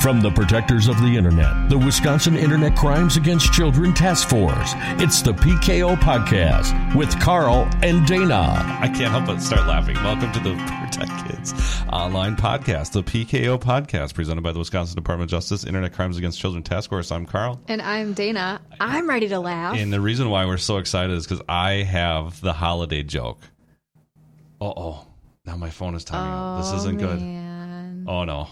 [0.00, 5.20] From the protectors of the internet, the Wisconsin Internet Crimes Against Children Task Force, it's
[5.20, 8.78] the PKO Podcast with Carl and Dana.
[8.80, 9.96] I can't help but start laughing.
[9.96, 10.54] Welcome to the
[10.86, 11.52] Protect Kids
[11.92, 16.40] online podcast, the PKO Podcast, presented by the Wisconsin Department of Justice Internet Crimes Against
[16.40, 17.12] Children Task Force.
[17.12, 17.60] I'm Carl.
[17.68, 18.62] And I'm Dana.
[18.80, 19.76] I'm ready to laugh.
[19.76, 23.42] And the reason why we're so excited is because I have the holiday joke.
[24.62, 25.06] Uh oh.
[25.44, 28.06] Now my phone is telling me this isn't good.
[28.08, 28.48] Oh no.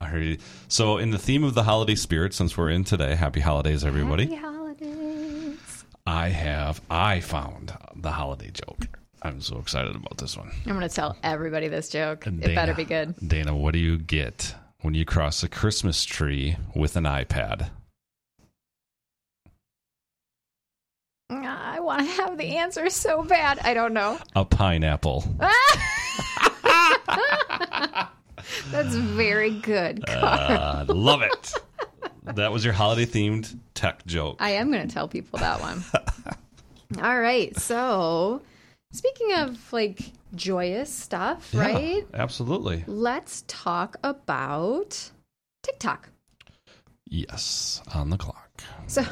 [0.00, 0.38] I you.
[0.68, 4.24] So, in the theme of the holiday spirit, since we're in today, happy holidays, everybody.
[4.24, 5.84] Happy holidays.
[6.06, 8.98] I have, I found the holiday joke.
[9.22, 10.50] I'm so excited about this one.
[10.66, 12.26] I'm going to tell everybody this joke.
[12.26, 13.14] And it better be good.
[13.26, 17.68] Dana, what do you get when you cross a Christmas tree with an iPad?
[21.28, 23.58] I want to have the answer so bad.
[23.60, 24.18] I don't know.
[24.34, 25.24] A pineapple.
[28.70, 30.08] That's very good.
[30.08, 31.52] Uh, love it.
[32.24, 34.36] That was your holiday themed tech joke.
[34.40, 35.82] I am going to tell people that one.
[37.02, 37.56] All right.
[37.58, 38.42] So,
[38.92, 40.00] speaking of like
[40.34, 42.06] joyous stuff, Yeah, right?
[42.14, 42.84] Absolutely.
[42.86, 45.10] Let's talk about
[45.62, 46.08] TikTok.
[47.06, 48.62] Yes, on the clock.
[48.86, 49.04] So,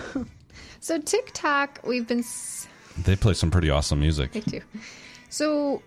[0.81, 2.69] so TikTok, we've been s-
[3.05, 4.33] They play some pretty awesome music.
[4.33, 4.61] They do.
[5.31, 5.83] So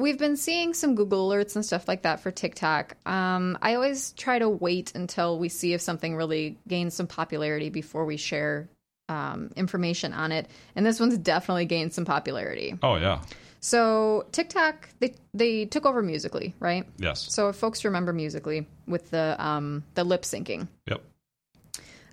[0.00, 2.96] we've been seeing some Google alerts and stuff like that for TikTok.
[3.06, 7.70] Um, I always try to wait until we see if something really gains some popularity
[7.70, 8.68] before we share
[9.08, 10.48] um, information on it.
[10.76, 12.78] And this one's definitely gained some popularity.
[12.82, 13.20] Oh, yeah.
[13.60, 16.86] So TikTok, they they took over Musically, right?
[16.96, 17.26] Yes.
[17.30, 21.02] So if folks remember Musically with the um, the lip syncing, Yep.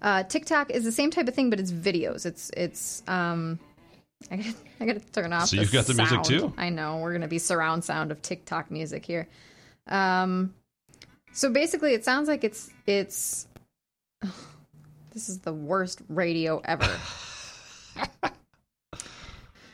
[0.02, 2.26] uh, TikTok is the same type of thing, but it's videos.
[2.26, 3.60] It's it's um,
[4.32, 5.50] I gotta, I gotta turn off.
[5.50, 6.54] So you've got the music too?
[6.58, 9.28] I know we're gonna be surround sound of TikTok music here.
[9.88, 10.54] Um,
[11.32, 13.48] so basically, it sounds like it's it's.
[15.12, 16.90] this is the worst radio ever.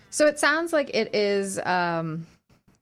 [0.10, 2.28] so it sounds like it is um,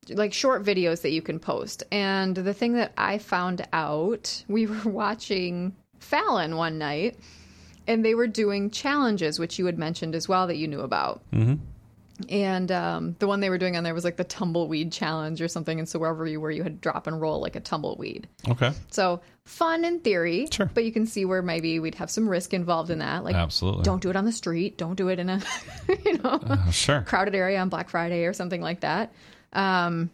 [0.10, 1.84] like short videos that you can post.
[1.92, 7.18] And the thing that I found out, we were watching Fallon one night,
[7.88, 11.22] and they were doing challenges, which you had mentioned as well that you knew about.
[11.32, 11.56] Mm-hmm.
[12.30, 15.48] And um, the one they were doing on there was like the tumbleweed challenge or
[15.48, 15.80] something.
[15.80, 18.28] And so wherever you were, you had drop and roll like a tumbleweed.
[18.48, 18.72] Okay.
[18.92, 20.70] So fun in theory, Sure.
[20.72, 23.24] but you can see where maybe we'd have some risk involved in that.
[23.24, 23.84] Like, Absolutely.
[23.84, 24.78] don't do it on the street.
[24.78, 25.42] Don't do it in a,
[26.06, 27.02] you know, Uh, sure.
[27.02, 29.12] crowded area on Black Friday or something like that.
[29.54, 30.12] Um,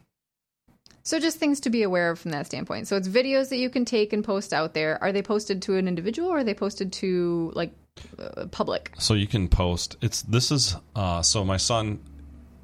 [1.07, 2.85] so just things to be aware of from that standpoint.
[2.85, 5.01] So it's videos that you can take and post out there.
[5.01, 7.72] Are they posted to an individual or are they posted to like
[8.19, 8.91] uh, public?
[8.97, 9.96] So you can post.
[10.01, 12.01] It's this is uh, so my son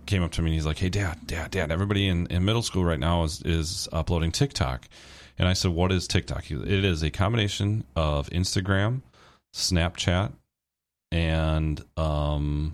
[0.08, 1.72] came up to me and he's like, "Hey, dad, dad, dad!
[1.72, 4.90] Everybody in, in middle school right now is is uploading TikTok."
[5.40, 9.04] And I said, "What is TikTok?" It is a combination of Instagram,
[9.56, 10.34] Snapchat,
[11.14, 12.74] and um,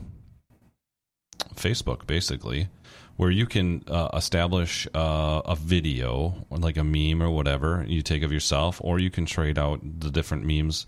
[1.59, 2.69] Facebook, basically,
[3.17, 8.23] where you can uh, establish uh, a video, like a meme or whatever you take
[8.23, 10.85] of yourself, or you can trade out the different memes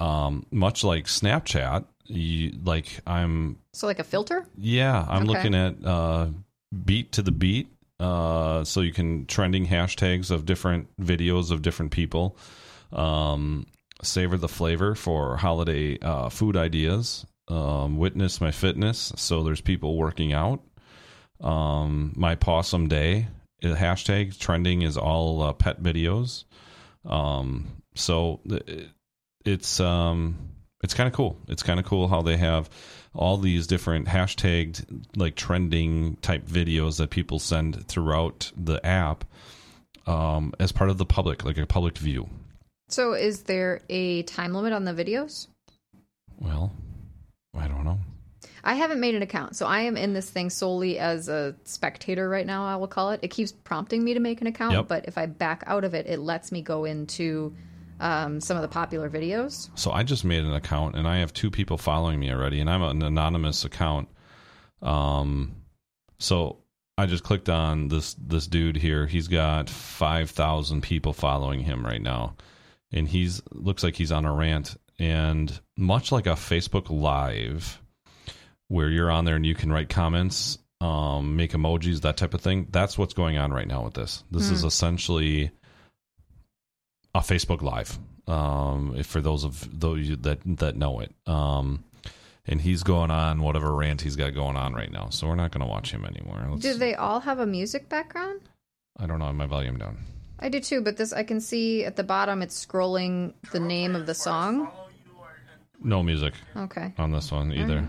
[0.00, 4.46] um, much like Snapchat, you, like I'm, So like a filter?
[4.56, 5.32] yeah, I'm Okay.
[5.32, 6.28] looking at uh,
[6.84, 7.68] beat to the beat.
[8.00, 12.34] Uh, so you can trending hashtags of different videos of different people.
[12.92, 13.66] Um,
[14.02, 17.26] savor the flavor for holiday uh, food ideas.
[17.50, 19.12] Um, witness my fitness.
[19.16, 20.62] So there's people working out.
[21.40, 23.26] Um, my possum day
[23.62, 26.44] hashtag trending is all uh, pet videos.
[27.04, 28.88] Um, so th-
[29.44, 30.36] it's um
[30.82, 31.36] it's kind of cool.
[31.48, 32.70] It's kind of cool how they have
[33.14, 34.84] all these different hashtagged
[35.16, 39.24] like trending type videos that people send throughout the app
[40.06, 42.28] um, as part of the public, like a public view.
[42.88, 45.48] So is there a time limit on the videos?
[46.38, 46.72] Well,
[47.54, 47.98] I don't know.
[48.62, 52.28] I haven't made an account, so I am in this thing solely as a spectator
[52.28, 53.20] right now, I will call it.
[53.22, 54.88] It keeps prompting me to make an account, Yep.
[54.88, 57.54] but if I back out of it, it lets me go into
[58.00, 59.70] um, some of the popular videos.
[59.74, 62.68] So I just made an account and I have two people following me already, and
[62.70, 64.08] I'm an anonymous account.
[64.82, 65.56] Um,
[66.18, 66.58] so
[66.96, 69.06] I just clicked on this this dude here.
[69.06, 72.36] He's got five thousand people following him right now,
[72.92, 74.76] and he's looks like he's on a rant.
[75.00, 77.80] And much like a Facebook Live,
[78.68, 82.42] where you're on there and you can write comments, um, make emojis, that type of
[82.42, 82.68] thing.
[82.70, 84.22] That's what's going on right now with this.
[84.30, 85.50] This is essentially
[87.14, 87.98] a Facebook Live.
[88.28, 91.12] Um, if for those of those that that know it.
[91.26, 91.82] Um,
[92.46, 95.08] and he's going on whatever rant he's got going on right now.
[95.10, 96.46] So we're not going to watch him anymore.
[96.50, 98.40] Let's, Do they all have a music background?
[98.98, 99.26] I don't know.
[99.26, 99.98] I my volume down.
[100.38, 103.94] I do too, but this I can see at the bottom it's scrolling the name
[103.94, 104.70] of the song.
[105.82, 106.92] No music Okay.
[106.98, 107.88] on this one either.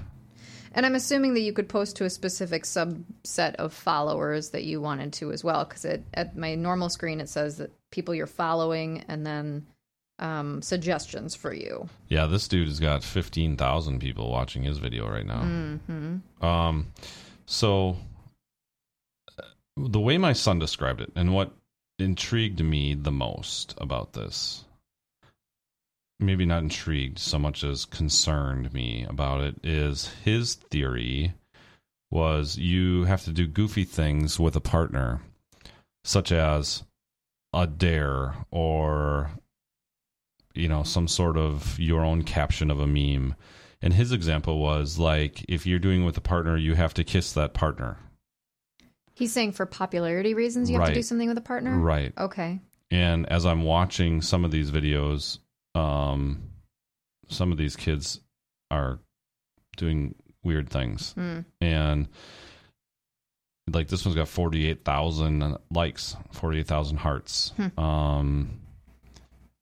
[0.74, 4.80] And I'm assuming that you could post to a specific subset of followers that you
[4.80, 9.04] wanted to as well, because at my normal screen it says that people you're following
[9.10, 9.68] and then
[10.20, 11.90] um, suggestions for you.
[12.08, 15.42] Yeah, this dude has got fifteen thousand people watching his video right now.
[15.42, 16.46] Mm-hmm.
[16.46, 16.94] Um,
[17.46, 17.98] so
[19.38, 19.44] uh,
[19.76, 21.52] the way my son described it, and what
[22.00, 24.64] intrigued me the most about this,
[26.22, 31.34] maybe not intrigued so much as concerned me about it, is his theory
[32.10, 35.22] was you have to do goofy things with a partner,
[36.04, 36.84] such as
[37.54, 39.32] a dare or
[40.54, 43.36] you know some sort of your own caption of a meme
[43.82, 47.04] and his example was like if you're doing it with a partner you have to
[47.04, 47.98] kiss that partner
[49.14, 51.78] He's saying for popularity reasons you have to do something with a partner.
[51.78, 52.60] right Okay.
[52.90, 55.40] and as i'm watching some of these videos
[55.76, 56.42] um
[57.30, 58.20] some of these kids
[58.70, 59.00] are
[59.78, 61.46] doing weird things Mm.
[61.62, 62.08] and
[63.72, 67.80] like this one's got 48,000 likes 48,000 hearts Hmm.
[67.80, 68.60] um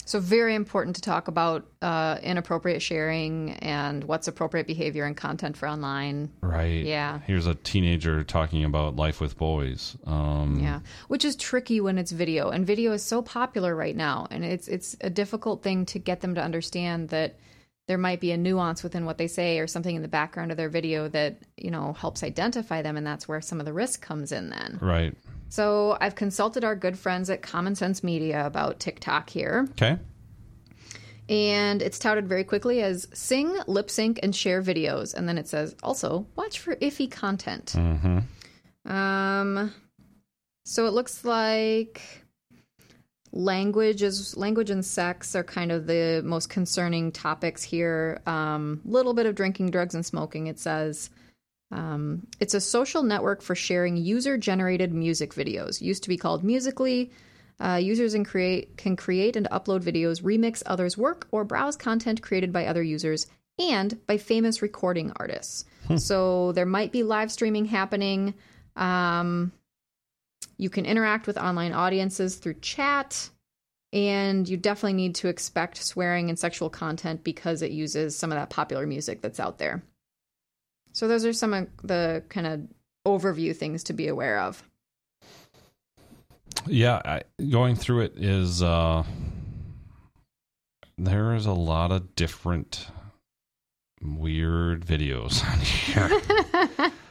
[0.09, 5.55] So very important to talk about uh, inappropriate sharing and what's appropriate behavior and content
[5.55, 6.31] for online.
[6.41, 7.19] right Yeah.
[7.27, 10.79] here's a teenager talking about life with boys um Yeah,
[11.09, 14.67] which is tricky when it's video, and video is so popular right now, and it's
[14.67, 17.37] it's a difficult thing to get them to understand that
[17.87, 20.57] there might be a nuance within what they say or something in the background of
[20.57, 24.01] their video that you know helps identify them, and that's where some of the risk
[24.01, 24.49] comes in.
[24.49, 25.13] Then, right
[25.49, 29.99] so I've consulted our good friends at Common Sense Media about TikTok here, okay
[31.29, 35.47] and it's touted very quickly as sing, lip sync, and share videos, and then it
[35.47, 37.73] says also watch for iffy content.
[37.75, 39.73] mm-hmm Um,
[40.65, 42.01] so it looks like
[43.31, 48.21] language is language and sex are kind of the most concerning topics here.
[48.25, 50.47] Um, little bit of drinking, drugs, and smoking.
[50.47, 51.09] It says.
[51.71, 55.81] Um, it's a social network for sharing user-generated music videos.
[55.81, 57.11] Used to be called Musically.
[57.59, 62.21] Uh, users and create can create and upload videos, remix others' work, or browse content
[62.21, 63.27] created by other users
[63.59, 65.65] and by famous recording artists.
[65.97, 68.35] So there might be live streaming happening.
[68.75, 69.51] Um,
[70.57, 73.29] you can interact with online audiences through chat,
[73.91, 78.37] and you definitely need to expect swearing and sexual content because it uses some of
[78.37, 79.83] that popular music that's out there.
[80.99, 82.61] So those are some of the kind of
[83.07, 84.61] overview things to be aware of.
[86.67, 89.05] Yeah, I, going through it is uh
[90.97, 92.87] there is a lot of different
[94.01, 96.91] weird videos on here.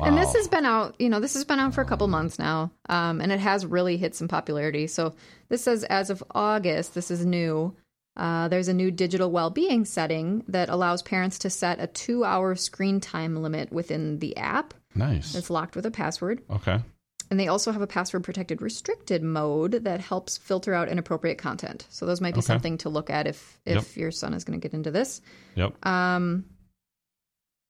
[0.00, 2.38] And this has been out, you know, this has been out for a couple months
[2.38, 4.86] now, um, and it has really hit some popularity.
[4.86, 5.14] So
[5.48, 7.74] this says as of August, this is new.
[8.18, 13.00] Uh, there's a new digital well-being setting that allows parents to set a two-hour screen
[13.00, 14.74] time limit within the app.
[14.94, 15.34] nice.
[15.34, 16.80] It's locked with a password, Okay.
[17.30, 21.86] and they also have a password-protected restricted mode that helps filter out inappropriate content.
[21.90, 22.46] So those might be Okay.
[22.46, 23.96] something to look at if if Yep.
[23.96, 25.20] your son is going to get into this.
[25.54, 25.86] Yep.
[25.86, 26.46] Um,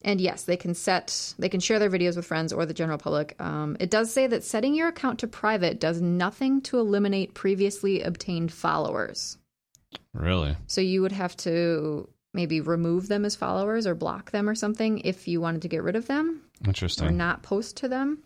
[0.02, 2.98] and yes, they can set, they can share their videos with friends or the general
[2.98, 3.34] public.
[3.40, 8.00] Um, it does say that setting your account to private does nothing to eliminate previously
[8.02, 9.38] obtained followers.
[10.14, 10.56] Really?
[10.66, 14.98] So you would have to maybe remove them as followers or block them or something
[15.00, 17.08] if you wanted to get rid of them Interesting.
[17.08, 18.18] or not post to them.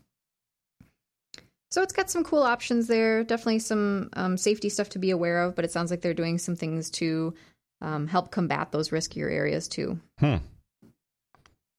[1.71, 3.25] So it's got some cool options there.
[3.25, 6.37] Definitely some um, safety stuff to be aware of, but it sounds like they're doing
[6.37, 7.33] some things to
[7.81, 9.99] um, help combat those riskier areas too.
[10.19, 10.37] Hmm.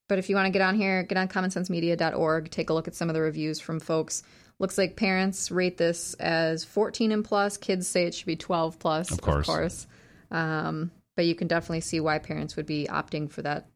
[0.10, 2.96] But if you want to get on here, get on commonsensemedia.org, take a look at
[2.96, 4.24] some of the reviews from folks.
[4.60, 7.58] Looks like parents rate this as 14 and plus.
[7.58, 9.48] Kids say it should be 12 plus, Of course.
[9.48, 9.88] Of course.
[10.30, 13.68] Um, but you can definitely see why parents would be opting for that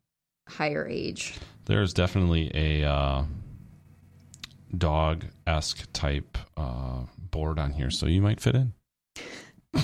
[0.48, 1.36] higher age.
[1.66, 3.24] There's definitely a uh,
[4.76, 8.74] dog esque type uh, board on here, so you might fit in.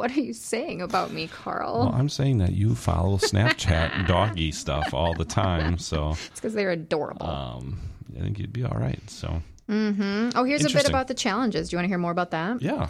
[0.00, 1.80] What are you saying about me, Carl?
[1.80, 6.54] Well, I'm saying that you follow Snapchat doggy stuff all the time, so it's because
[6.54, 7.26] they're adorable.
[7.26, 7.78] um,
[8.16, 8.98] I think you'd be all right.
[9.10, 11.68] So hmm Oh, here's a bit about the challenges.
[11.68, 12.62] Do you want to hear more about that?
[12.62, 12.88] yeah,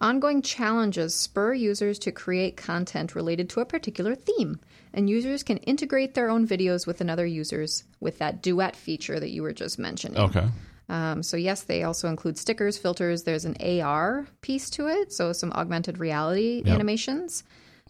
[0.00, 4.58] Ongoing challenges spur users to create content related to a particular theme,
[4.92, 9.30] and users can integrate their own videos with another users with that duet feature that
[9.30, 10.18] you were just mentioning.
[10.18, 10.48] okay,
[10.88, 13.24] Um, so yes, they also include stickers, filters.
[13.24, 16.74] There's an AR piece to it, so some augmented reality Yep.
[16.74, 17.44] animations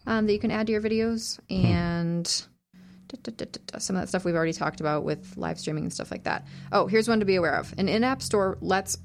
[0.07, 2.25] um, that you can add to your videos, and
[3.09, 5.93] da, da, da, some of that stuff we've already talked about with live streaming and
[5.93, 6.47] stuff like that.
[6.73, 8.99] Oh, here's one to be aware of: an in-app store lets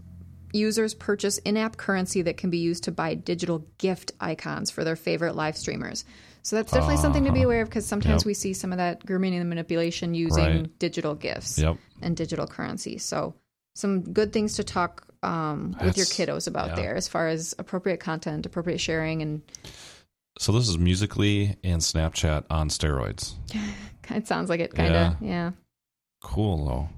[0.54, 4.84] users purchase in app currency that can be used to buy digital gift icons for
[4.84, 6.06] their favorite live streamers.
[6.44, 8.26] So that's definitely something to be aware of because sometimes Yep.
[8.28, 10.80] we see some of that grooming and manipulation using Right.
[10.80, 11.78] digital gifts Yep.
[12.02, 12.98] and digital currency.
[13.00, 13.34] So
[13.76, 16.76] some good things to talk um, with your kiddos about yeah.
[16.76, 19.42] there as far as appropriate content, appropriate sharing, and
[20.38, 23.34] So this is Musically and Snapchat on steroids.
[24.10, 25.52] it sounds like it kind of yeah.
[26.22, 26.90] Cool though.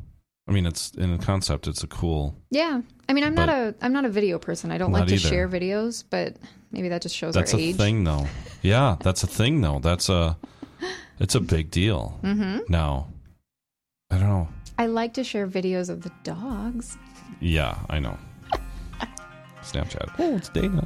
[0.48, 1.68] I mean, it's in concept.
[1.68, 2.36] It's a cool.
[2.52, 4.72] Yeah, I mean, I'm not a I'm not a video person.
[4.72, 5.28] I don't like to either.
[5.28, 6.36] share videos, but
[6.72, 7.76] maybe that just shows That's our a age.
[7.76, 8.28] thing though.
[8.62, 9.78] Yeah, that's a thing though.
[9.78, 10.38] That's a.
[11.20, 12.20] It's a big deal.
[12.24, 12.62] Mm-hmm.
[12.68, 13.08] Now,
[14.10, 14.48] I don't know.
[14.78, 16.98] I like to share videos of the dogs.
[17.40, 18.18] Yeah, I know.
[19.64, 20.12] Snapchat.
[20.20, 20.86] Oh, it's Dana.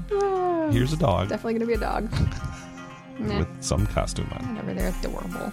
[0.72, 2.08] Here's a dog Definitely gonna be a dog.
[3.22, 4.56] Nah, with some costume on.
[4.56, 5.52] whatever, they're adorable.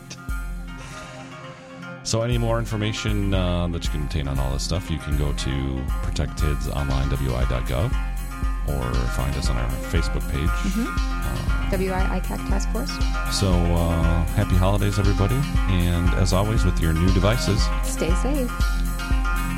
[2.05, 5.19] So, any more information uh, that you can obtain on all this stuff, you can
[5.19, 5.51] go to
[6.05, 7.91] protectkidsonline.wi.gov
[8.69, 10.51] or find us on our Facebook page.
[11.71, 12.93] WI ICAC Task Force.
[13.37, 15.41] So, uh, happy holidays, everybody.
[15.69, 18.51] And as always, with your new devices, Stay safe.